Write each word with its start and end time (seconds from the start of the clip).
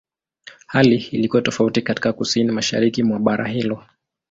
Hali 0.67 0.95
ilikuwa 1.11 1.41
tofauti 1.41 1.81
katika 1.81 2.13
Kusini-Mashariki 2.13 3.03
mwa 3.03 3.19
bara 3.19 3.47
hilo. 3.47 3.83